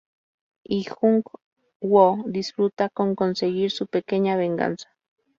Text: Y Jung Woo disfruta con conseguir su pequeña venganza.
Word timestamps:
Y 0.63 0.83
Jung 0.85 1.21
Woo 1.79 2.23
disfruta 2.25 2.89
con 2.89 3.13
conseguir 3.13 3.69
su 3.69 3.85
pequeña 3.85 4.35
venganza. 4.35 4.89